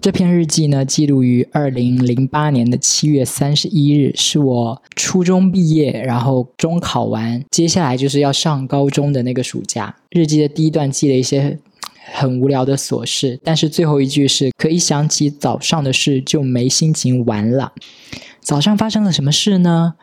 [0.00, 9.94] 这篇日记呢，记录于二零零八年的七月三十一日，是我初中毕业，然后中考完，接下来就是要上高中的那个暑假。
[10.08, 11.58] 日记的第一段记了一些
[12.14, 17.74] 很无聊的琐事，但是最后一句是可以想起早上的事就没心情玩了。
[18.40, 19.96] 早上发生了什么事呢？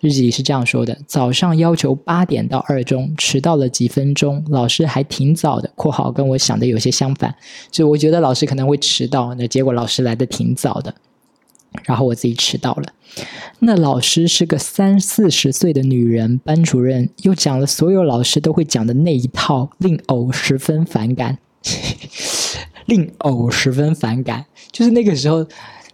[0.00, 7.34] 日记里是这样说的：早上要求八点到二中，迟到了几分钟，老师还挺早的（括号跟我想的有些相反），
[7.72, 10.94] 就我觉得老师可能会迟到，那结果老师来的挺早的，
[11.84, 12.84] 然后我自己迟到了。
[13.60, 21.38] 那老师是个三四十岁的女人，班主任又讲了所有老师都会讲的那一套，令偶十分反感，
[22.84, 24.44] 令偶十分反感。
[24.70, 25.46] 就是那个时候，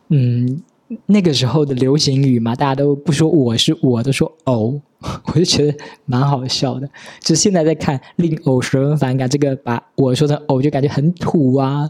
[0.09, 0.62] 嗯。
[1.06, 4.80] 那个时候的流行语嘛，大家都不说我是我，都说偶，
[5.26, 6.88] 我就觉得蛮好笑的。
[7.20, 9.28] 就现在在看，令偶十分反感。
[9.28, 11.88] 这个把我说成偶，就感觉很土啊。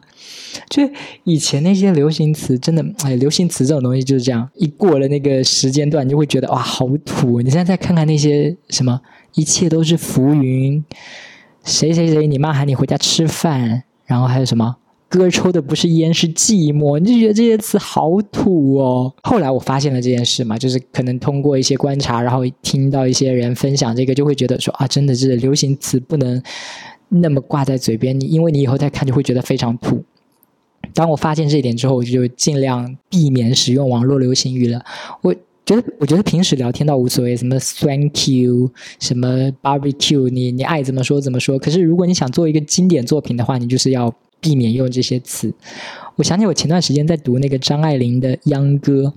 [0.69, 0.83] 就
[1.25, 7.41] 以前那些流行词，真的，哎，流行词这种东西就是这样，一过了那个时间段，你就会觉得哇，好土。
[7.41, 9.01] 你现在再看看那些什么，
[9.35, 10.85] 一切都是浮云，
[11.65, 14.77] 谁谁谁，你妈喊你回家吃饭，然后还有什么？
[15.11, 19.13] 歌抽的不是烟是寂寞，你就觉得这些词好土哦。
[19.25, 26.41] 后来我发现了这件事嘛，就是可能通过一些观察，然后听到一些人分享这个，就会觉得说啊，真的是流行词不能
[27.09, 30.01] 那么挂在嘴边，你因为你以后再看就会觉得非常土。
[30.95, 34.81] 当我发现这一点之后，我就尽量避免使用网络流行语了。
[35.23, 35.35] 我
[35.67, 41.59] 觉得，我觉得平时聊天倒无所谓，什么 Thank you，什么 Barbecue，你你爱怎么说怎么说。
[41.59, 44.15] 可是如果你想做一个经典作品的话，你就是要。
[44.41, 45.53] 避免用这些词。
[46.17, 49.13] 我想起我前段时间在读那个张爱玲的《秧歌》，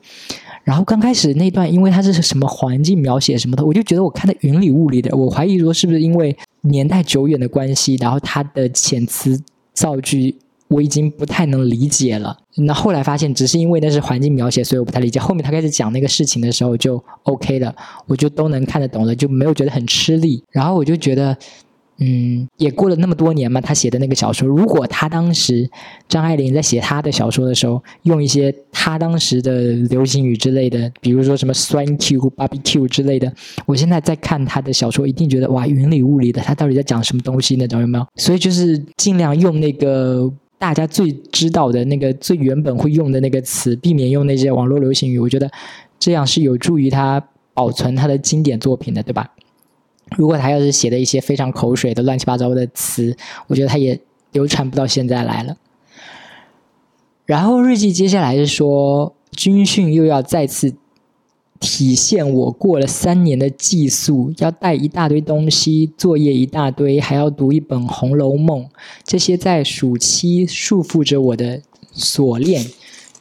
[0.63, 5.13] 然后刚开始那段，因为它是什么环境描写什么的，我就觉得我看的云里雾里的。
[5.17, 9.37] 我怀疑说是不是因为年代久远的关系，然后它的遣词
[9.73, 10.37] 造句
[10.69, 12.37] 我已经不太能理解了。
[12.55, 15.19] 那后来发现，只是因为那是环境描写，所以我不太理解。
[15.19, 17.75] 后面他开始讲那个事情的时候，就 OK 了，
[18.07, 20.41] 我就都能看得懂了，就没有觉得很吃力。
[20.51, 21.37] 然后我就觉得。
[21.99, 25.69] 嗯，也过了那么多年嘛，他写的那个小说，如果他当时
[26.09, 33.31] 张爱玲在写他的小说的时候，用一些他当时的流行语之类的，比如说什么酸 Q、“barbecue” 之类的，
[33.65, 38.05] 我现在在看他的小说，一定觉得哇，云里雾里的，他到底在讲什么东西那种有没有？
[38.15, 45.19] 所以就是尽量用那个大家最知道的那个最原本会用的那个词，避免用那些网络流行语。
[45.19, 45.49] 我觉得
[45.99, 47.23] 这样是有助于他
[47.53, 49.29] 保存他的经典作品的，对吧？
[50.17, 53.15] 如果他要是写的一些非常口水的乱七八糟的词，
[53.47, 53.99] 我觉得他也
[54.31, 55.57] 流传不到现在来了。
[57.25, 60.73] 然后日记接下来是说，军训又要再次
[61.59, 68.63] 体现我过了三年的寄宿，要带一大堆东西，作业一大堆，还要读一本《红楼梦》，
[69.05, 71.61] 这些在暑期束缚着我的
[71.93, 72.65] 锁链。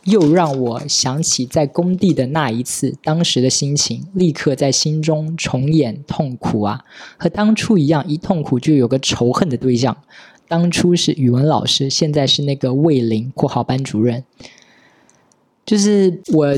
[0.05, 6.85] 又让我想起在工地的那一次，当时的心情立刻在心中重演痛苦啊！
[7.17, 9.97] 和当初一样，一痛苦就有个仇恨的对象。
[10.49, 14.25] 当初是语文老师，现在是那个魏林（括号班主任）。
[15.65, 16.55] 就是我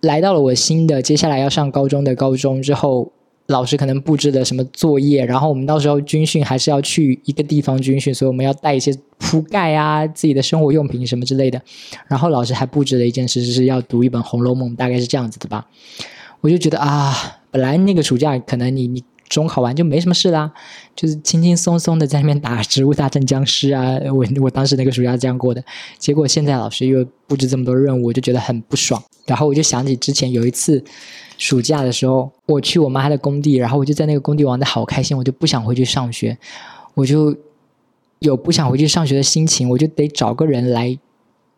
[0.00, 3.12] 来到了我新的接下来要上高中的高中之后。
[3.46, 11.60] 老师可能布置的什么作业，然后我们到时候军训还是要去一个地方军训，所以我们要带一些铺盖啊、自己的生活用品什么之类的。
[12.08, 15.66] 然后老师还布置了一件事，就是要读一本《红楼梦》，大概是这样子的吧。
[16.40, 17.14] 我就觉得啊，
[17.50, 19.02] 本来那个暑假可能你你
[19.34, 20.52] 中考完就没什么事啦，
[20.94, 23.98] 就是轻轻松松的在那边打《植物大战僵尸》啊。
[24.12, 25.64] 我我当时那个暑假这样过的，
[25.98, 29.02] 结果现在老师又布置这么多任务，我就觉得很不爽。
[29.26, 30.84] 然后我就想起之前有一次。
[31.38, 36.38] 暑假的时候，我去我妈的工地，然后我就在那个工地玩的好开心，我就不想回去上学，
[36.94, 37.34] 我就
[38.20, 40.96] 有不想回去上学的心情，我就得找个人来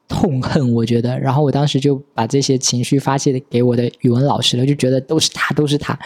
[0.09, 5.99] 痛恨，我觉得，然后我当时就把这些情绪发泄给我的语文老师了，就觉得都是他，都是他，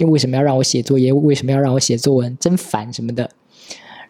[0.00, 3.30] 又为什么要让我写作业，为什么要让我写作文，真烦什么的。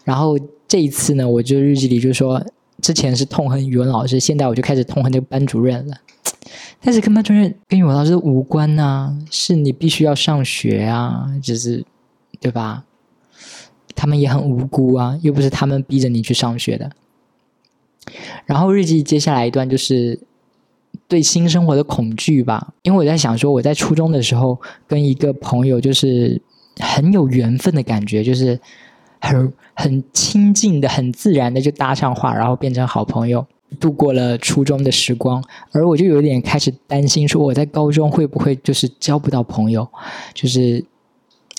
[0.05, 2.41] 然后这一次呢，我就日记里就说，
[2.81, 5.97] 之前是痛恨语文老师，现在我就开始痛恨那个班主任了。
[6.81, 11.85] 但是跟班主任跟语文老师无关呐，是你必须要上学啊，就是
[12.39, 12.85] 对吧？
[13.97, 16.91] 他们也很无辜啊，又不是他们逼着你去上学的。
[18.47, 20.19] 然后日记接下来一段就是
[21.11, 26.41] 对新生活的恐惧吧，因为我在想说，我在初中的时候跟一个朋友就是
[26.79, 28.59] 很有缘分的感觉，就是
[29.21, 33.45] 很很亲近的、很自然的就搭上话，然后变成好朋友。
[33.79, 35.43] 度过了初中的时光，
[35.73, 39.89] 而我就有点开始担心，说我在高中会不会就是交不到朋友？
[40.35, 40.85] 就是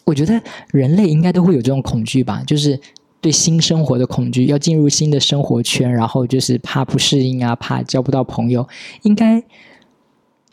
[0.06, 2.80] 我觉得人类应该都会有这种恐惧吧，就是
[3.22, 8.68] 对新生活的恐惧，要进入新的生活圈，然后就是怕不适应啊，怕交不到朋友。
[9.04, 9.42] 应该，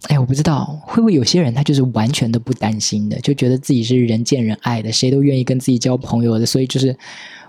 [0.08, 6.96] 哎，我不知道会不会有些人他就是完全都不担心的，就觉得自己是人见人爱的，谁都愿意跟自己交朋友的，所以就是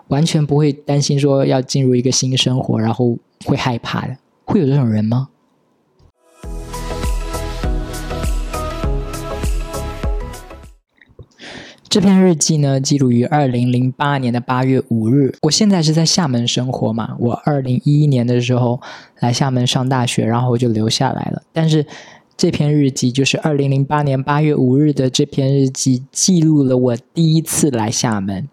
[0.08, 4.16] 完全不会担心说要进入一个新生活，然后会害怕的。
[4.46, 5.28] 会有这种人吗？
[11.90, 15.34] 这篇日记呢，记录于二零零八年的八月五日。
[15.42, 18.80] 我现在是在厦门生活嘛，我二零一一年的时候
[19.22, 21.42] 来厦门上大学，然后我就留下来了。
[21.52, 21.84] 但是
[22.38, 28.48] 这篇日记就是二零零八年八月五日的这篇日记，记录了我第一次来厦门。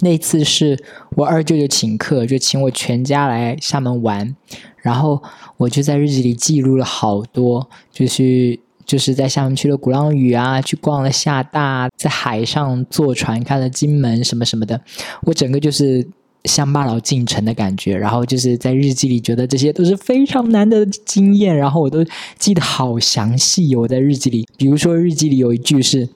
[0.00, 0.78] 那次是
[1.16, 4.36] 我二舅舅请客，就请我全家来厦门玩，
[4.76, 5.22] 然后
[5.56, 8.60] 我就在日记里记录了好多，就是。
[8.84, 14.80] 就是在厦门去了鼓浪屿啊，去逛了厦大，在海上坐船看了金门什么什么的，
[15.22, 16.06] 我整个就是
[16.44, 17.96] 乡巴佬进城的感觉。
[17.96, 22.04] 然后就是在日记里觉得这些都是非常难得的经验，然后我都
[22.38, 23.74] 记得好详细。
[23.76, 26.08] 我在日记里，比如说日记里有一句是：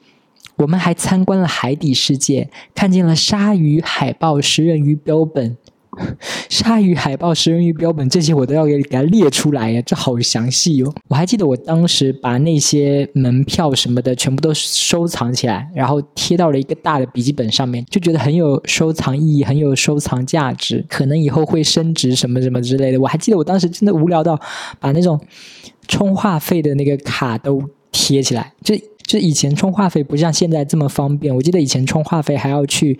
[0.57, 5.57] 我们还参观了海底世界，看见了鲨鱼、海豹、食人鱼标本。
[6.49, 10.93] 鲨鱼、海豹、食人鱼标本这些我都要给给它列出来呀，这好详细哦！
[11.09, 23.01] 我还记得我当时把那些门票什么的全部都收藏起来，然后贴到了一个大的笔记本上面，就觉得很有收藏意义，很有收藏价值，可能以后会升值什么什么之类的。
[23.01, 24.39] 我还记得我当时真的无聊到
[24.81, 25.21] 把那种
[25.89, 32.99] 充话费的那个卡都贴起来，就就以前充话费不像现在这么方便，我记得以前充话费还要去。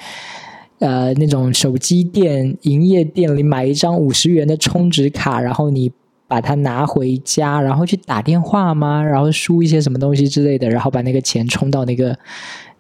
[0.79, 5.91] 呃，那种手机店、营业店里买一张五十元的充值卡，然后你
[6.29, 9.03] 把它拿回家，然后去打电话吗？
[9.03, 12.19] 然后输一些什么东西之类的，然后把那个钱充到那个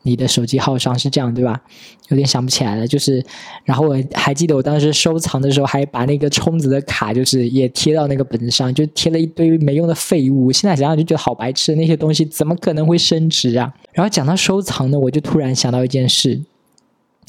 [0.02, 1.60] 你的手机号上，是这样对吧？
[2.08, 2.86] 有点想不起来了。
[2.86, 3.24] 就是，
[3.64, 10.52] 然后我还记得我当时收藏的时候，还把那个充值的卡，就是也贴到那个本子上，就贴了一堆没用的废物。
[10.52, 13.72] 现在想想就觉得好白痴，那些东西怎么可能会升值啊？
[13.92, 16.42] 然后讲到收藏呢，我就突然想到一件事。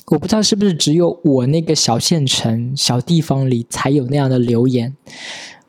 [0.09, 4.95] 我不知道是不是只有我那个小县城、小地方里才有那样的留言，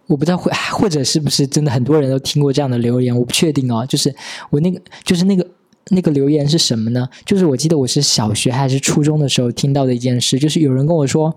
[0.07, 3.85] 我不知道会或者是不是真的很多人都听过这样的留言，我不确定哦。
[3.87, 4.15] 就是
[4.51, 5.45] 我那个，就是那个
[5.89, 7.09] 那个留言是什么呢？
[7.25, 11.37] 就是我记得我是小学还是初中的时候听到的一件事，就是有人跟我说，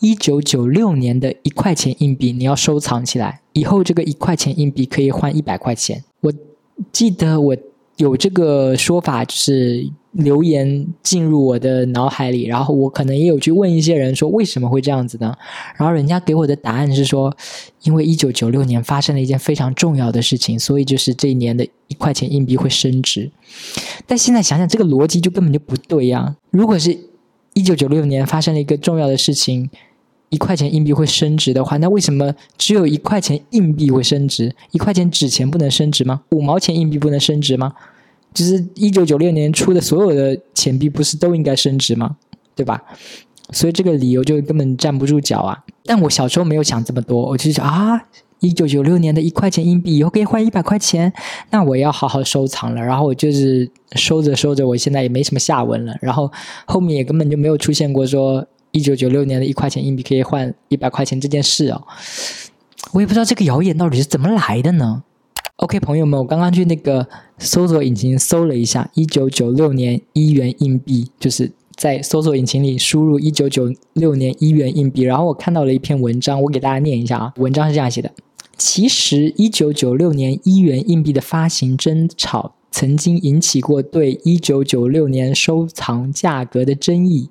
[0.00, 6.02] 一九九六年的一块钱硬币你要收藏起来，以后这个一块钱硬币可以换一百块钱。
[6.22, 6.32] 我
[6.90, 7.56] 记得我
[7.96, 9.88] 有这个说法，就是。
[10.18, 15.32] 留言进入我的脑海里，然后我可能也有去问一些人说为什么会这样子呢？
[15.76, 17.34] 然后人家给我的答案是说，
[17.84, 23.30] 因为一九九六年发生了一件非常重要的事情，所以就是这一年的一块钱硬币会升值。
[24.06, 26.34] 但现在想想，这个逻辑就根本就不对呀！
[26.50, 26.98] 如果是
[27.54, 29.70] 一九九六年发生了一个重要的事情，
[30.30, 34.52] 一块钱硬币会升值的话，那为什么只有一块钱硬币会升值？
[34.72, 36.22] 一块钱纸钱不能升值吗？
[36.32, 37.72] 五毛钱硬币不能升值吗？
[38.38, 42.16] 就是一九九六年出的所有的钱币，不是都应该升值吗？
[42.54, 42.80] 对吧？
[43.50, 45.58] 所以这个理由就根本站不住脚啊！
[45.84, 48.00] 但我小时候没有想这么多，我就想啊，
[48.38, 51.12] 一九九六年的一块钱硬币以后可以换一百块钱，
[51.50, 52.80] 那我要好好收藏了。
[52.80, 55.96] 然后我就是收着收着，我现在也没什么下文了。
[56.00, 56.30] 然后
[56.66, 61.82] 后面也根本就没有出现过说一九九六年的一块钱硬币可以换一百块钱这件事哦。
[62.92, 65.02] 我也不知道这个谣言到底是怎么来的呢
[65.58, 67.06] ？OK，朋友们，我刚刚去那个
[67.38, 78.12] 搜索引擎搜了一下，一九九六年一元硬币，就是在搜索引擎里输入一九九六年一元硬币，然后我看到了一篇文章，我给大家念一下啊，文章是这样写的：
[78.56, 82.54] 其实一九九六年一元硬币的发行争吵。
[82.70, 87.30] 曾经引起过对一九九六年收藏价格的争议。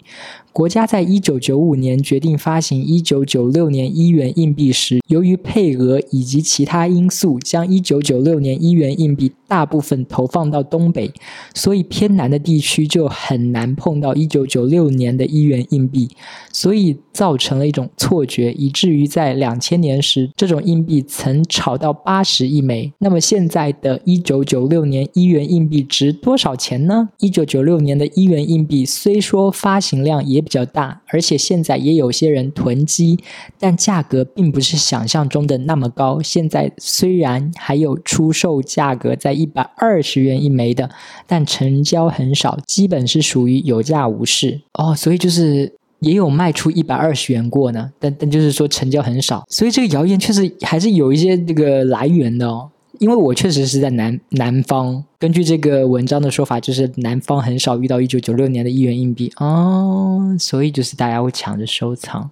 [0.57, 11.13] 国家在一九九五年决定发行一九九六年一元硬币时，由于配额以及其他因素，将一九九六年一元硬币大部分投放到东北，
[11.53, 16.09] 所以偏南的地区就很难碰到一九九六年的一元硬币，
[16.51, 22.91] 所以造成了一种错觉，以至于在两千年时，这种硬币曾炒到八十亿枚。
[22.97, 27.09] 那么现在的一九九六年一元硬币值多少钱呢？
[27.19, 30.43] 一九九六年的一元硬币虽说发行量也。
[30.47, 33.19] 比较大，而且现在也有些人囤积，
[33.59, 36.21] 但价格并不是想象中的那么高。
[36.21, 40.89] 现在虽然还有出售价格在一百二十元一枚的，
[41.27, 44.95] 但成交很少，基本是属于有价无市哦。
[44.95, 49.43] 所以就是也有卖出一百二十元过呢，但但就是说成交很少。
[49.49, 52.69] 所以这个谣言确实还是有一些这个来源的哦。
[52.99, 62.29] 因为我确实是在南南方，根据这个文章的说法，就是南方很少遇到一九九六年的一元硬币哦，所以就是大家会抢着收藏，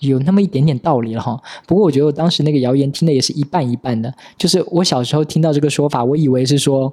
[0.00, 1.40] 有那么一点点道理了哈。
[1.66, 6.92] 不过我觉得我当时那个谣言听的也是一半一半的，就是我小时候听到这个说法，我以为是说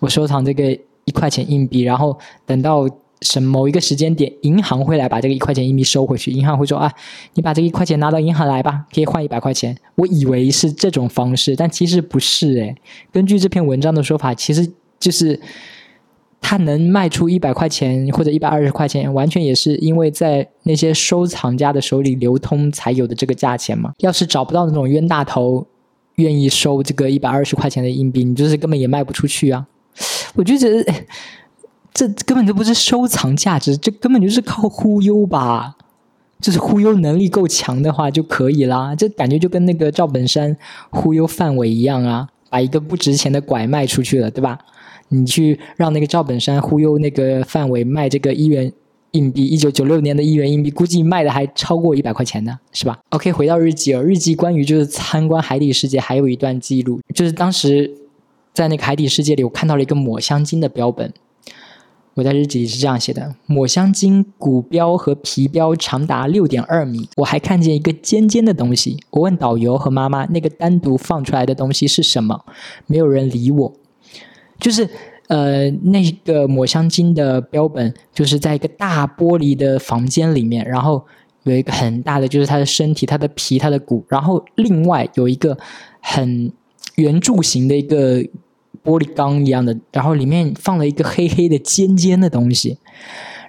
[0.00, 0.72] 我收藏这个
[1.04, 2.88] 一块钱硬币，然后等到。
[3.22, 6.30] 什某一个时间点，银行会来把这个一块钱硬币收回去。
[6.30, 6.92] 银行会说：“啊，
[7.34, 12.58] 你把这一块钱拿到银行来吧，可以换一百块钱。”我以为是这种方式，但其实不是。
[12.58, 12.76] 诶，
[13.10, 15.40] 根据这篇文章的说法，其实就是
[16.40, 23.92] 他能卖出一百块钱或者一百二十块钱，完全也是因为在那些收藏家的手里流通才有的这个价钱嘛。
[23.98, 25.66] 要是找不到那种冤大头
[26.16, 29.66] 愿意收这个一百二十块钱的硬币，你就是根本也卖不出去啊。
[30.34, 30.92] 我就觉得。
[31.94, 35.76] 这根本就不是收藏价值，这根本就是靠忽悠吧？
[36.40, 38.94] 就是忽悠能力够强的话就可以啦。
[38.96, 40.56] 这感觉就跟那个赵本山
[40.90, 44.58] 忽悠范伟一样啊，把一个不值钱的拐卖出去了，对吧？
[45.08, 48.72] 你去让那个赵本山忽悠那个范伟卖这个一元
[49.12, 57.88] 硬币，一九九六年的一元硬币，估计卖的还超过一百块钱呢，是吧？OK，回到日记哦，日记关于就是参观海底世界还有一段记录，就是当时
[58.54, 61.12] 在那个海底世界里，我看到了一个抹香鲸的标本。
[62.14, 67.08] 我在日记里是这样写的：抹香鲸骨标和皮标长达六点二米。
[67.16, 68.98] 我还看见一个尖尖的东西。
[69.08, 72.44] 我问导游和妈妈，那个单独放出来的东西是什么？
[72.86, 73.72] 没有人理我。
[74.60, 74.86] 就是
[75.28, 81.02] 呃，那个抹香鲸的标本，就是在一个大玻璃的房间里面，然后
[81.44, 85.56] 有一个很大的，就是它的身体、它的皮、它的骨，然后另外有一个
[86.00, 86.52] 很
[86.96, 88.22] 圆柱形的一个。
[88.84, 92.78] 玻璃缸一样的，然后里面放了一个黑黑的尖尖的东西，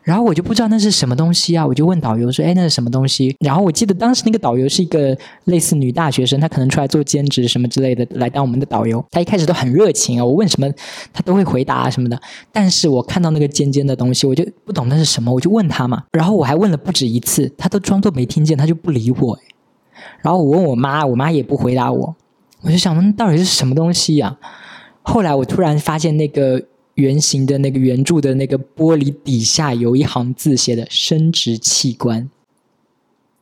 [0.03, 9.03] 然后我就不知道那是什么东西啊，我就问导游说：“哎，那是什么东西？”然后我记得当时那个导游是一个类似女大学生，她可能出来做兼职什么之类的，来当我们的导游。
[9.11, 10.69] 她一开始都很热情啊，我问什么
[11.13, 12.19] 她都会回答什么的。
[12.51, 16.03] 但是我看到那个尖尖的东西，我就不懂那是什么，我就问他嘛。
[16.11, 19.39] 然后我还问了不止一次，他都装作没听见，他就不理我。
[20.21, 22.15] 然后我问我妈，我妈也不回答我。
[22.61, 24.37] 我就想，那到底是什么东西呀？
[25.03, 26.63] 后来我突然发现，那个
[26.95, 32.29] 圆形的那个圆柱的那个玻璃底下有一行字，写的“生殖器官”，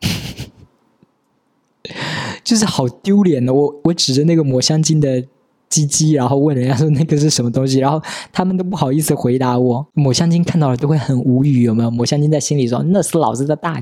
[2.43, 3.53] 就是好丢脸的。
[3.53, 5.23] 我我指着那个抹香鲸的
[5.69, 8.01] 鸡鸡，然后问人家说那个是什么东西，然后
[8.33, 9.85] 他们都不好意思回答我。
[9.93, 11.91] 抹香鲸看到了都会很无语，有没有？
[11.91, 13.81] 抹香鲸在心里说：“那是老子的大。”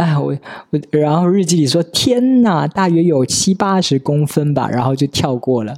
[0.00, 0.34] 哎，我
[0.70, 5.76] 我，然后日记里说，天呐，大约有七八十公分吧，然后就跳过了。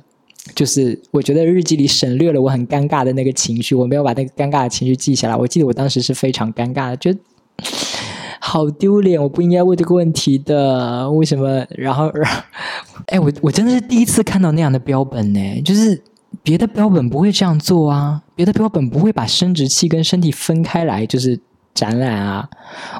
[0.54, 5.34] 就是我觉得日记里省略了我很尴尬的那个情绪，我没有把那个尴尬的情绪记下来。
[5.34, 7.18] 我记得我当时是非常尴尬的，觉得
[8.40, 11.66] 好丢脸，我不应该问这个问题的，为什么？
[11.70, 12.08] 然后，
[13.10, 16.00] 哎，我我真的是第一次看到那样的标本呢，就是
[16.44, 21.40] 别的标本不会这样做啊，别的标本不会把生殖器跟身体分开来，就是。
[21.74, 22.48] 展览啊！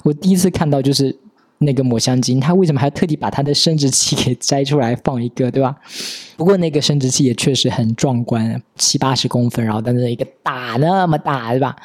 [0.03, 1.17] 我第一次看到就是
[1.59, 5.77] 那个抹香鲸，它为什么还特地把它的生殖器给摘出来放一个，对吧？
[6.37, 11.77] 不过那个生殖器也确实很壮观，七八十公分，然后但是一个大那么大，对吧？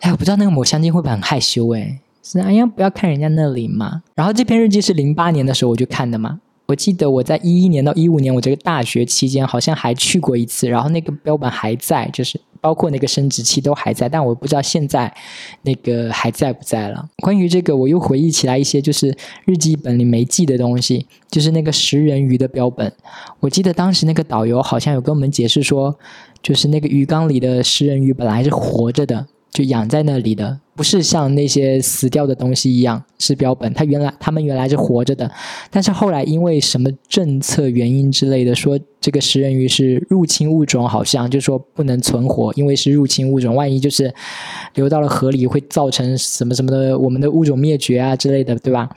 [0.00, 1.74] 哎，我不知道那个抹香鲸会不会很害羞？
[1.74, 4.02] 哎，是哎呀，不要看人家那里嘛。
[4.14, 6.40] 然后这篇日记是零八年的时候我就看的嘛。
[6.66, 15.14] 我记得我在一一年到一五年，我这个大学期间好像还去过一次，然后那个标本还在，就是包括那个生殖器都还在，但我不知道现在
[15.64, 17.06] 那个还在不在了。
[17.18, 22.90] 关于这个，我又回忆起来一些就是日记本里没记的东西，就是那个食人鱼的标本。
[23.40, 25.94] 我记得当时那个导游好像有跟我们解释说，
[26.42, 29.26] 就是那个鱼缸里的食人鱼本来是活着的。
[29.54, 33.72] 就养在那里的，不是像那些死掉的东西一样是标本。
[33.72, 35.30] 它原来他们原来是活着的，
[35.70, 44.12] 但是后来因为什么政策原因之类的，说这个食人鱼是入侵物种，好像就说不能存活，因为是入侵物种，万一就是
[44.74, 48.90] 流到了河里，会造成什么什么的，我们的物种灭绝啊之类的，对吧？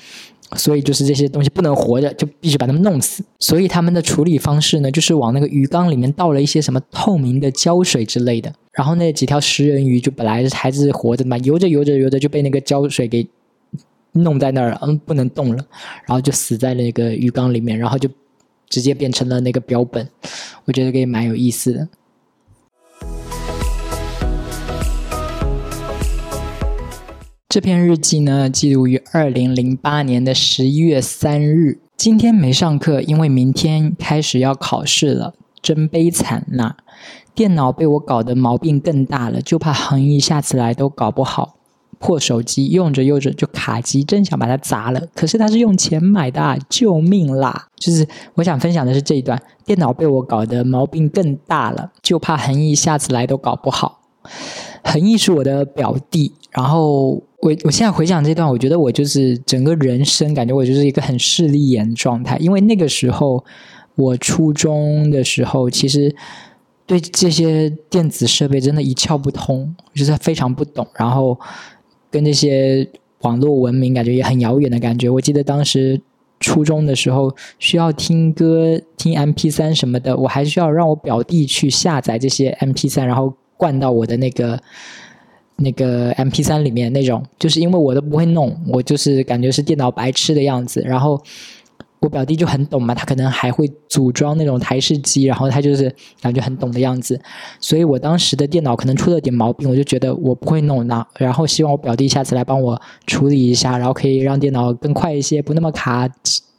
[0.55, 3.23] 所以就是这些东西不能活着，就必须把它们弄死。
[3.39, 8.53] 所以他们的处理方式呢，就是往那个鱼缸里面倒了一些什么透明的胶水之类的。
[8.71, 13.27] 然后那几条食人鱼就本来还是活着嘛，游着游着游着就被那个胶水给
[14.13, 15.65] 弄在那儿了，嗯，不能动了，
[16.05, 18.07] 然后就死在那个鱼缸里面，然后就
[18.69, 20.07] 直接变成了那个标本。
[20.65, 21.87] 我觉得也蛮有意思的。
[27.49, 31.79] 这篇日记呢，记录于二零零八年的十一月三日。
[31.95, 36.75] 今天没上课，因为明天开始要考试了，真悲惨呐！
[37.33, 41.55] 电脑被我搞得毛病更大了，就怕恒毅下次来都搞不好。
[41.99, 45.07] 破手机，用着用着就卡机，真想把它砸了。
[45.15, 47.69] 可是它是用钱买的，啊救命啦！
[47.77, 54.01] 就是我想分享的是这一段，电脑被我搞得毛病更大了，就怕恒毅下次来都搞不好。
[54.83, 63.43] 恒毅是我的表弟，然后我我现在回想这段，我觉得我就是整个人生感觉我就是一个很势利眼的状态，因为那个时候
[63.95, 66.15] 我初中的时候，其实。
[66.89, 71.37] 对这些电子设备真的一窍不通，就是非常不懂，然后
[72.09, 72.89] 跟那些
[73.23, 75.09] 网络文明感觉也很遥远的感觉。
[75.09, 75.99] 我记得当时
[76.39, 84.57] 初中的时候需要听歌、听 M P 三什么的，我还需要让我表弟去下载这些 M P 三，然后灌到我的那个
[85.57, 87.23] 那个 M P 三里面那种。
[87.37, 91.21] 就是因为我都不会弄，我就是感觉是电脑白痴的样子，然后。
[91.99, 97.19] 我表弟就很懂嘛，他可能还会组装那种台式机，然后他就是感觉很懂的样子。
[97.59, 106.07] 所以我当时的电脑可能出了点毛病，我就觉得我不会弄那，然后希望我表弟下次来帮我处理一下，然后可以让电脑更快一些，不那么卡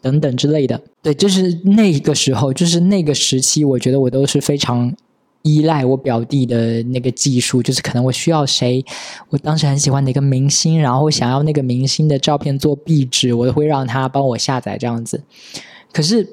[0.03, 0.79] 等等之类的。
[1.05, 4.93] 对，就是那个时候，就是那个时期，我觉得我都是非常。
[5.49, 8.85] 依赖我表弟的那个技术，就是可能我需要谁，
[9.31, 15.23] 我当时很喜欢哪个明星，然后想要那个明星的照片做壁纸，我都会让他帮我下载这样子。
[15.93, 16.29] 可是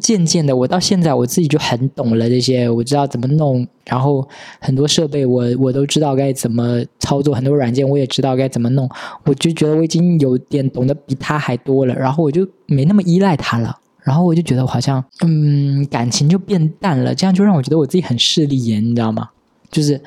[0.00, 4.26] 渐渐的，我到现在我自己就很懂了这些，我知道怎么弄，然后
[4.60, 8.88] 很多设备我我都知道该怎么操作，很多软件我也知道该怎么弄，
[9.24, 13.76] 我就觉得我已经有点懂得比他还多了，然后我就没那么依赖他了。
[14.10, 19.30] 然后我就觉得好像，嗯，感情就变淡了，这样就让我觉得我自己很势利眼，你知道吗？
[19.70, 20.02] 就是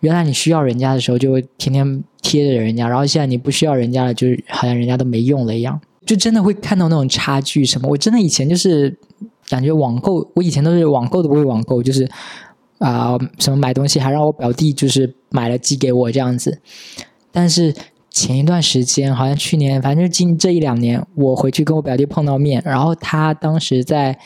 [0.00, 7.86] 原来你需要人家的时候，就会天天贴着人家，然后现在你不需要人家了，就是好像人家都没用了一样，就真的会看到那种差距什么。
[7.86, 8.96] 我真的以前就是
[9.50, 12.08] 感觉网购，我以前都是网购都不会网购，就是
[12.78, 16.58] 啊什么买东西还让我表弟就是买了寄给我这样子，
[17.30, 17.74] 但是。
[18.12, 24.18] 前一段时间，好像去年，反正近这一两年，我回去跟我表弟碰到面，然后他当时在，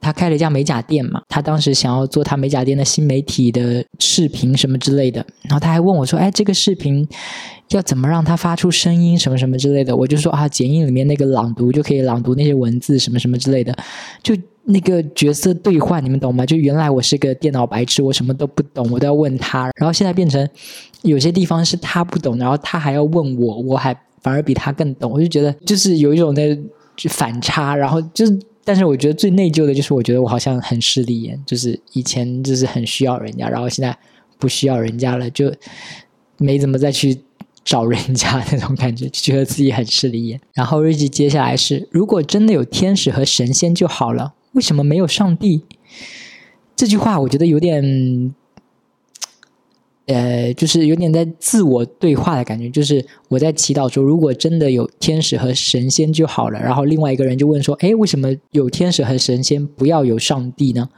[0.00, 7.06] 他开了一家美甲店嘛，他当时想要做他美甲店的新媒体的视频什么之类的，然后他还问我说：“哎，这个视频
[7.70, 13.76] 要怎么让它发出声音什么什么之类的？”我就说：“啊，剪映里面那个朗读就可以朗读那些文字什么什么之类的，
[14.22, 14.34] 就。”
[14.70, 16.44] 那个角色兑换，你们懂吗？
[16.44, 19.70] 就原来我是个电脑白痴，我什么都不懂，我都要问他。
[19.76, 20.46] 然后现在变成
[21.00, 25.10] 有些地方是他不懂，然后他还要问我，我还反而比他更懂。
[25.10, 26.54] 我就觉得就是有一种那
[27.08, 27.74] 反差。
[27.74, 28.26] 然后就，
[28.68, 33.96] 但是我觉得最内疚的就是，我觉得我好像很势利眼，就是以前就是很需要人家，然后现在
[34.38, 35.50] 不需要人家了，就
[36.36, 37.18] 没怎么再去
[37.64, 40.38] 找人家那种感觉，就觉得自己很势利眼。
[40.52, 44.34] 然后日记接下来是：如果真的有天使和神仙就好了。
[44.52, 45.62] 为什么没有上帝？
[46.76, 48.34] 这句话我觉得有点，
[50.08, 52.68] 呃，就是有点在自我对话的感觉。
[52.68, 56.58] 就是我在祈祷说，如果真的有天使和神仙就好了。
[56.60, 60.88] 然后另外一个人就问说：“哎，为什么有天使和神仙，不要有上帝呢？”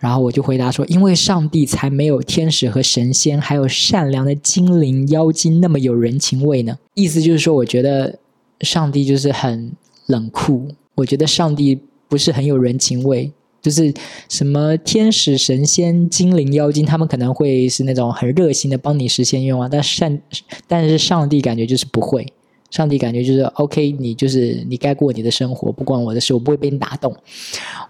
[0.00, 8.18] 然后我就回答说：“因为上帝才没有天使和神仙，还有善良的精灵、妖精那么有人情味呢。”意思就是说，我觉得
[8.62, 9.72] 上帝就是很
[10.06, 10.68] 冷酷。
[10.96, 11.78] 我觉得上帝。
[12.10, 13.30] 不是很有人情味，
[13.62, 13.92] 就是
[14.28, 20.18] 什么天使、神仙、精灵、妖精，他们可能会是那种很热心的帮你实现愿望，但善，
[20.66, 22.26] 但是上帝感觉就是不会，
[22.70, 27.14] 上帝感觉就是 OK，你就是你该过你的生活，不关我的事，我不会被你打动。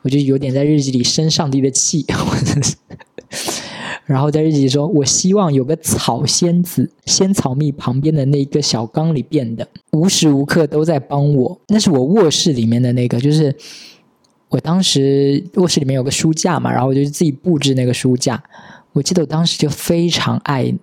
[0.03, 2.05] 我就有点在日记里生上帝的气，
[4.07, 11.61] 然后在日记里说，我希望有个草仙子，仙草蜜旁边的那一个小缸里变的，无时无刻都在帮我。
[11.69, 13.55] 那是我卧室里面的那个，就是。
[14.51, 18.43] 我当时卧室里面有个书架嘛，然后我就自己布置那个书架。
[18.93, 20.75] 我记得我当时就非常爱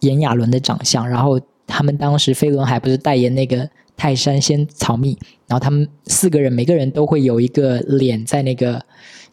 [0.00, 8.80] 炎亚纶的长相，然后他们当时飞轮海不是代言那个泰山仙草蜜，然后他们四个人每个人都会有一个脸在那个，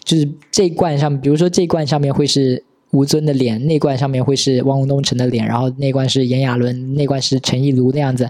[0.03, 8.27] 就是这罐上，比如说这罐上面会是吴尊的脸，那罐上面会是汪东城的脸，然后那罐是炎亚纶，那罐是陈亦儒那样子。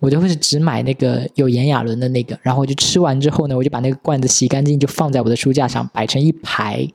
[0.00, 6.88] 我就会是只买那个有炎亚纶的那个，然后我就吃完之后呢，我就把那个罐子洗干净，就放在我的书架上，摆成一排。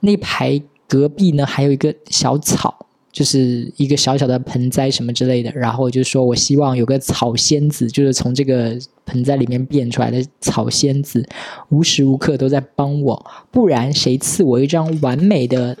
[0.00, 5.50] 那排隔壁呢还有一个小草，就是一个小小的盆栽什么之类的。
[5.52, 11.24] 然后我就说我希望有个草仙子，就是从这个盆栽里面变出来的草仙子，
[11.68, 15.76] 无时无刻都在帮我，不然谁赐我一张完美的、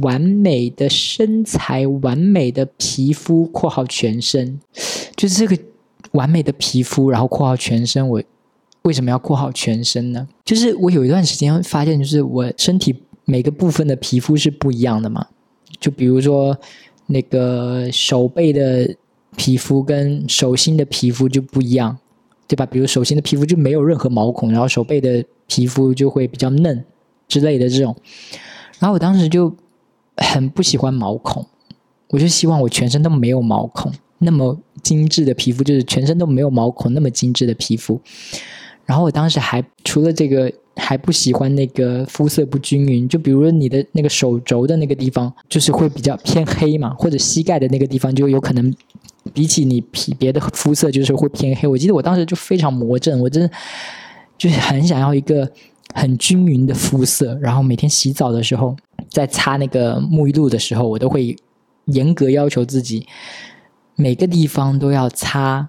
[0.00, 4.60] 完美的身材、完美的皮肤（括号全身），
[5.16, 5.60] 就是这个。
[6.10, 8.06] 完美的皮肤，然后括号全身。
[8.08, 8.22] 我
[8.82, 10.28] 为什么要括号全身呢？
[10.44, 15.26] 就是我有一段时间发现，就是我身体每个部分的皮肤是不一样的嘛。
[15.80, 16.58] 就比如说
[17.06, 18.94] 那个手背的
[19.36, 21.96] 皮肤跟手心的皮肤就不一样，
[22.46, 22.66] 对吧？
[22.66, 26.84] 比如手心的皮肤就没有任何毛孔，然后手背的皮肤就会比较嫩
[27.28, 27.96] 之类的这种。
[28.78, 29.54] 然后我当时就
[30.16, 31.46] 很不喜欢毛孔，
[32.08, 38.00] 我就希望我全身都没有毛孔，那么精致的皮肤，就是全身都没有毛孔那么精致的皮肤。
[38.86, 40.52] 然后我当时还除了这个。
[40.74, 48.74] 还不喜欢那个肤色不均匀，就比如说你的那个手肘的那个地方，就是会比较偏黑嘛，或者膝盖的那个地方就有可能
[49.34, 51.68] 比起你皮别的肤色就是会偏黑。
[51.68, 53.50] 我记得我当时就非常魔怔，我真的
[54.38, 55.46] 就是很想要一个
[55.94, 58.74] 很均匀的肤色，然后每天洗澡的时候，
[59.10, 61.36] 在擦那个沐浴露的时候，我都会
[61.84, 63.06] 严格要求自己
[63.94, 65.68] 每个地方都要擦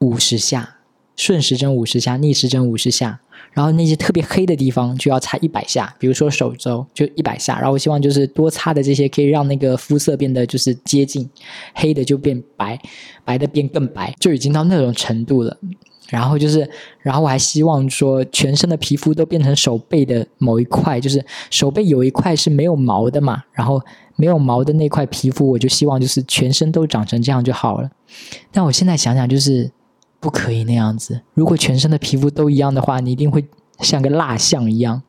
[0.00, 0.76] 五十下，
[1.16, 3.20] 顺时针五十下，逆时针五十下。
[3.52, 7.54] 然后那些特别黑的地方就要擦一百下，比如说手肘就一百下。
[7.54, 11.30] 然后我希望就是多擦的这些可以让那个肤色变得就是接近
[11.72, 12.76] 黑的就变白，
[13.24, 15.56] 白的变更白，就已经到那种程度了。
[16.08, 16.68] 然后就是，
[17.00, 23.42] 然后我还希望说全身的皮肤都变成手背的某一块，就是手背有一块是没有毛的嘛。
[23.52, 23.80] 然后
[24.16, 27.90] 没有毛的那块皮肤，我就希望就是全身都长成这样就好了。
[28.52, 29.70] 但我现在想想就是。
[30.20, 31.20] 不可以那样子。
[31.34, 33.44] 如果全身的皮肤都一样的话，你一定会
[33.80, 35.02] 像个蜡像一样。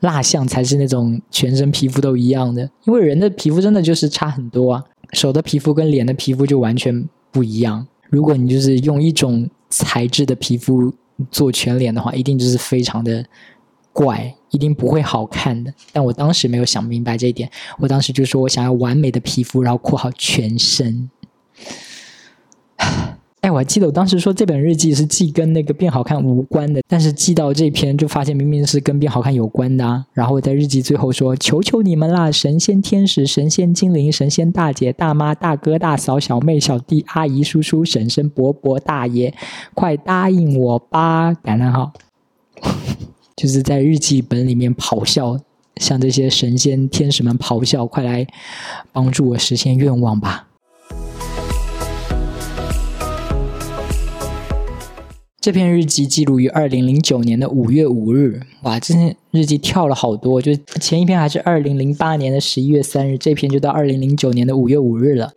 [0.00, 4.82] 蜡像才是那种全身皮肤都一样的，因为人的皮肤真的就是差很多啊。
[5.12, 7.86] 手的皮肤跟脸的皮肤就完全不一样。
[8.10, 10.92] 如果你就是用一种材质的皮肤
[11.30, 13.24] 做全脸的话，一定就是非常的
[13.92, 15.72] 怪，一定不会好看的。
[15.92, 21.10] 但我当时没有想明白这一点，我当时就说我想要完美的皮肤，然后括号全身。
[23.44, 29.84] 哎，我还记得我当时说这本日记是记跟那个变好看无关的，但是记到这篇就发现明明是跟变好看有关的。
[29.84, 39.34] 啊然后我在日记最后说：“求求你们啦，神仙、天使、神仙、精灵、神仙大姐、大妈、大哥、大嫂、小妹、小弟、阿姨、叔叔、婶婶、伯伯、大爷，
[39.74, 41.92] 快答应我吧！”感叹号，
[43.36, 45.38] 就是在日记本里面咆哮，
[45.76, 48.26] 向这些神仙、天使们咆哮：“快来
[48.90, 50.48] 帮助我实现愿望吧！”
[55.44, 58.40] 这篇日记记录于二零零九年的五月五日。
[58.62, 65.34] 哇，这篇日记跳了好多，就前一篇还是二零零八年的十一月三日，这篇就到二零零九年的五月五日了。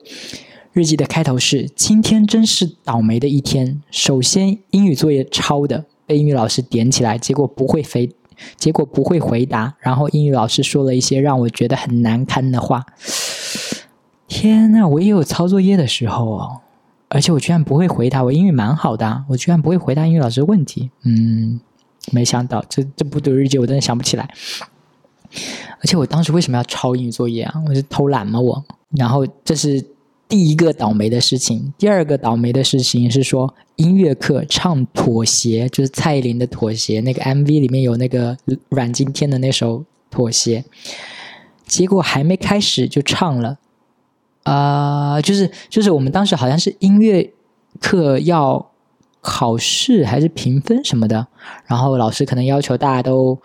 [0.72, 3.82] 日记的开头是：今天真是倒霉的一天。
[3.91, 8.10] 首先，英语作业抄的被英语老师点起来，结果不会回，
[8.56, 9.76] 结果不会回答。
[9.82, 12.86] 然后英语老师说了一些让我觉得很难堪的话。
[14.30, 16.62] 天呐，我也有抄作业的时候哦。
[17.10, 20.91] 而且我居然不会回答，我英语蛮好的，我居然不会回答英语老师的问题。
[21.04, 21.60] 嗯，
[22.12, 24.30] 没想到这这不读日记我真的想不起来。
[25.80, 27.62] 而且我当时为什么要抄英语作业啊？
[27.67, 28.39] 我是偷懒吗？
[28.39, 28.65] 我。
[28.98, 29.84] 然后这是
[30.28, 31.74] 第一个倒霉的事情。
[31.78, 38.38] 第二个倒霉的事情是说音乐课唱《妥协》，就是蔡依林的《妥协》，那个 MV 里面有那个
[38.70, 40.62] 阮经天的那首《妥协》，
[41.65, 43.58] 结果还没开始就唱了。
[44.47, 47.33] 啊，就是就是我们当时好像是音乐
[47.79, 48.71] 课要
[49.19, 51.27] 考试还是评分什么的，
[51.65, 53.38] 然后老师可能要求大家都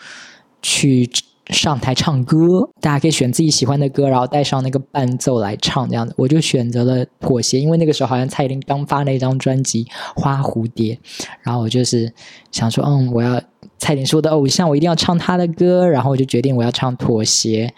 [0.63, 1.11] 去
[1.49, 6.15] 上台唱歌，大家可以选自己喜欢的歌，然后带上那个伴奏来唱这样子。
[6.17, 9.85] 我就选择了妥协，因为那个时候好像蔡依林刚发那张专辑
[10.15, 10.95] 《花蝴蝶》，
[11.43, 12.13] 然后我就是
[12.53, 13.43] 想说，嗯，我要
[13.77, 17.75] 蔡依林是我的偶像，我一定要唱她的歌，然后我就决定我要唱妥协。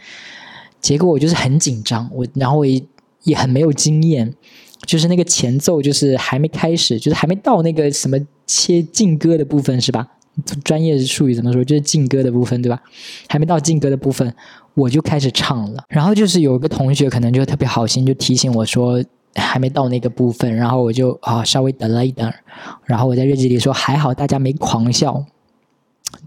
[0.81, 2.87] 结果我就是很紧张，我然后我一。
[3.25, 4.33] 也很没有经验，
[4.87, 10.07] 就是那个前奏，就是还没开始，就是还没到那个什么切劲歌的部分，是吧？
[10.65, 11.63] 专业术语怎么说？
[11.65, 12.81] 就是劲歌的部分，对吧？
[13.29, 14.35] 还没到劲歌的部分，
[14.75, 15.85] 我就开始唱了。
[15.89, 19.03] 然后就是有一个同学可能就特别好心，就提醒我说
[19.35, 22.33] 还没到那个部分，然后我就啊稍微等了一等，
[22.85, 25.25] 然后我在日记里说还好大家没狂笑。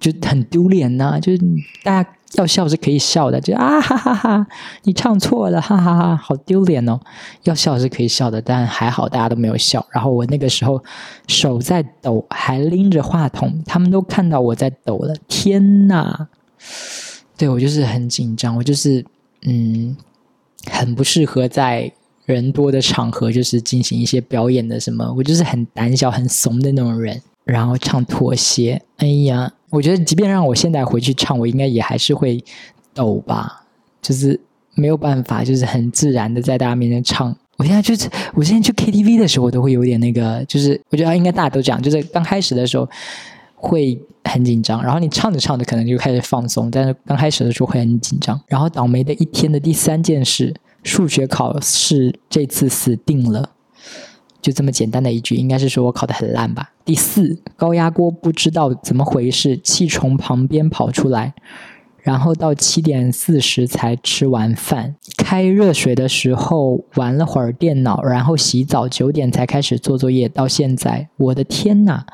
[0.01, 1.39] 就很丢脸呐，就是
[1.81, 4.47] 大家要笑是可以笑的，就啊哈哈哈，
[4.83, 6.99] 你唱错了，哈哈哈，好丢脸哦。
[7.43, 9.85] 要笑是可以笑的，但还好大家都没有笑。
[9.91, 10.83] 然后我那个时候
[11.27, 15.15] 手在抖，还拎着话筒，他们都看到我在抖了。
[15.27, 16.27] 天呐，
[17.37, 19.03] 对我就是很紧张，我就是
[19.43, 19.95] 嗯，
[20.69, 21.89] 很不适合在
[22.25, 27.21] 人多的场合就是进行一些表演的什么，我就是很胆小、很怂的那种人。
[27.47, 29.53] 然后唱妥协，哎呀。
[29.69, 32.41] 我觉得，即便让我现在回去唱，我应该也还是会
[32.93, 33.65] 抖吧，
[34.01, 34.39] 就是
[34.75, 37.35] 没有办法，就是很自然的在大家面前唱。
[37.57, 42.87] 我现在就是，我现在去 KTV 的时候，我都会有点那个，就是我觉得应该大家都这样，就是刚开始的时候
[43.55, 48.39] 会很紧张，然后你唱着唱着可能就开始放松，但是刚开始的时候会很紧张。
[48.47, 53.49] 然后倒霉的一天的第三件事，数学考试这次死定了。
[54.47, 56.71] 就这么简单的一句，应该是说我考的很烂吧。
[56.85, 61.33] 第四，高压锅不知道怎么回事，气从旁边跑出来，
[62.01, 64.95] 然后到七点四十才吃完饭。
[65.17, 72.05] 开热水的时候玩了会儿电脑，然后洗澡，九点才开始做作业，到现在，我的天呐！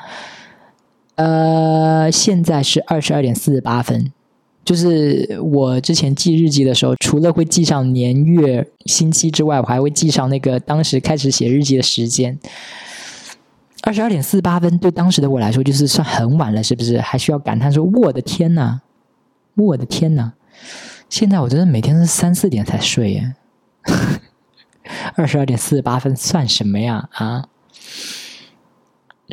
[1.14, 4.12] 呃，现在是二十二点四十八分。
[4.66, 12.40] 就是我之前记日记的时候，除了会记上年月星期之外，我还会记上那个当时开始写日记的时间。
[13.82, 17.02] 二十二点四十八分，对当时的我来说，就是算很晚了，是不是？
[17.02, 18.80] 还需要感叹说：“我的天呐，
[19.56, 20.32] 我的天呐！”
[21.10, 23.34] 现在我真的每天是三四点才睡耶。
[25.16, 27.10] 二十二点四十八分算什么呀？
[27.12, 27.50] 啊！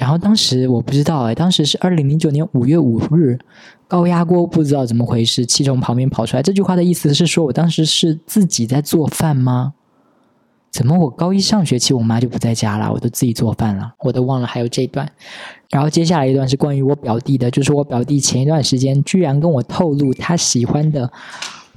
[0.01, 3.39] 然后当时我不知道哎，当时是二零零九年五月五日，
[3.87, 6.43] 高压锅不知道怎么回事，气从旁边跑出来。
[6.43, 9.75] 这句话的意思是说我当时是自己在做饭吗？
[10.71, 15.07] 怎么我高一上学期我妈就不在家了，我都自己做饭了，我都忘了还有这段。
[15.69, 21.13] 然后接下来一段是关于我表弟的，就是我表弟前一段时间居然跟我透露他喜欢的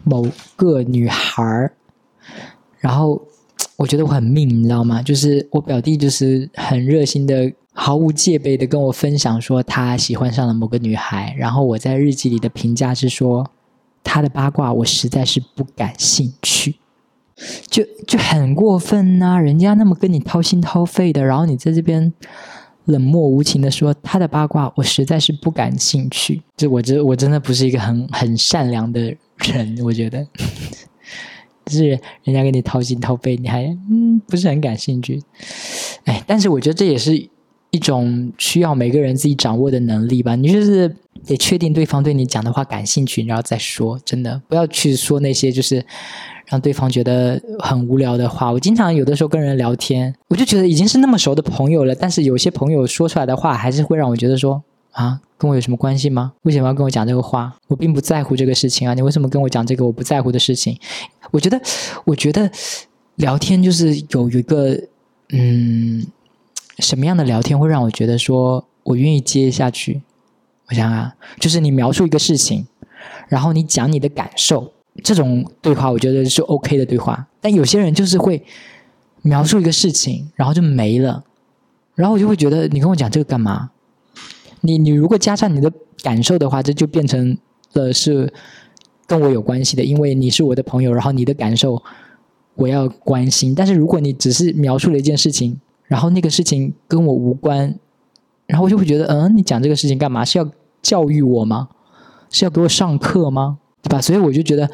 [0.05, 1.73] 某个女孩儿，
[2.79, 3.21] 然后
[3.75, 5.01] 我觉得我很命，你知道吗？
[5.01, 7.51] 就是我表弟就是很热心的。
[7.75, 13.49] 毫无戒备的跟我分享说他喜欢上了某个女孩，然后我在日记里的评价是说
[14.03, 16.75] 他的八卦我实在是不感兴趣，
[17.67, 19.39] 就就很过分呐！
[19.39, 22.13] 人家那么跟你掏心掏肺的，然后你在这边
[22.86, 30.23] 冷漠无情的说他的八卦我实在是不感兴趣，就我这我真的不是一个很很善良的人，我觉得，
[31.65, 31.88] 就是
[32.23, 35.19] 人家跟你掏心掏肺，你还嗯不是很感兴趣，
[36.05, 37.29] 哎，但是我觉得这也是。
[37.73, 43.99] 一种需要每个人自己掌握的能力吧，你就是得确定对方对你讲的话感兴趣，然后再说。
[44.05, 45.83] 真的不要去说那些就是
[46.45, 48.51] 让对方觉得很无聊的话。
[48.51, 56.33] 我经常有的时候跟人聊天，我就觉得已经是那么熟的朋友了，但是有些朋友说出来的话还是会让我觉得说啊，跟我有什么关系吗？
[56.43, 57.57] 为什么要跟我讲这个话？
[57.69, 60.77] 我并不在乎这个事情啊，你为什么跟我讲这个我不在乎的事情？
[61.31, 61.59] 我觉得，
[62.05, 62.51] 我觉得
[63.15, 64.79] 聊天就是有一个
[65.31, 66.05] 嗯。
[66.79, 70.01] 什么样的聊天会让我觉得说我愿意接下去？
[70.67, 72.65] 我想啊，就是你描述一个事情，
[73.27, 74.71] 然后你讲你的感受，
[75.03, 77.27] 这种对话我觉得是 OK 的对话。
[77.41, 78.43] 但有些人就是会
[79.21, 81.23] 描述一个事情，然后就没了，
[81.95, 83.71] 然后我就会觉得你跟我讲这个干嘛？
[84.62, 87.38] 你你如果加上你的感受的话，这就变成
[87.73, 88.33] 了是
[89.05, 91.83] 跟我有关系的，因为你是我的朋友，然后你的感受
[92.55, 93.53] 我要关心。
[93.53, 95.59] 但是如果你只是描述了一件事情，
[95.93, 97.71] 然后那个事情跟我无关，
[98.47, 100.25] 然后我就会觉得，嗯，你讲这个事情干嘛？
[100.25, 100.49] 是要
[100.82, 101.69] 教育我吗？
[102.32, 103.60] 是要给我上课吗？
[103.84, 104.01] 对吧？
[104.01, 104.67] 所以我就觉得，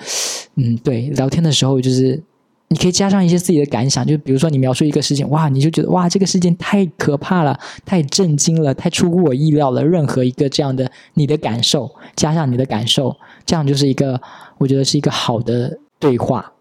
[0.56, 2.24] 嗯，对，聊天的时候就是
[2.70, 9.84] 你可以加上一些自己的感想，就比如说你描述一个事情，哇，你就觉得哇，这个事情太可怕了，太震惊了，太出乎我意料了。
[9.84, 13.14] 任何一个这样的你的感受，加上你的感受，
[13.46, 14.22] 这样就是一个
[14.58, 16.54] 我觉得是一个好的对话，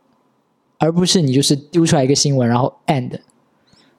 [0.79, 3.21] 而不是你就是丢出来一个新闻，然后 end。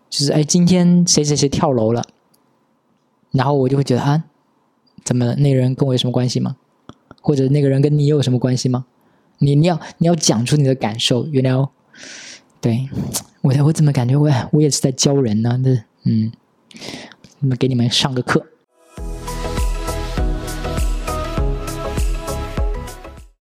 [0.10, 2.04] 就是哎，今天谁谁谁跳楼了，
[3.32, 4.24] 然后我就会觉得啊，
[5.04, 6.56] 怎么那个人跟我有什么关系吗？
[7.22, 8.86] 或者那个人跟你有什么关系吗？
[9.38, 11.70] 你你要你要讲出你的感受，you know？
[12.62, 12.90] 对
[13.42, 15.58] 我我怎么感觉我我也是在教人呢？
[15.64, 16.32] 那嗯，
[17.40, 18.46] 那给你们上个课。